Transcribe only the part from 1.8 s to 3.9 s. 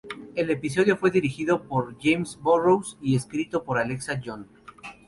James Burrows y escrito por